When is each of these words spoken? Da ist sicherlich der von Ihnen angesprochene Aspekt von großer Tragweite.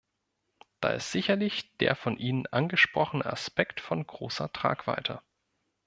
Da 0.79 0.89
ist 0.93 1.11
sicherlich 1.11 1.77
der 1.77 1.95
von 1.95 2.17
Ihnen 2.17 2.47
angesprochene 2.47 3.23
Aspekt 3.23 3.79
von 3.79 4.03
großer 4.07 4.51
Tragweite. 4.51 5.21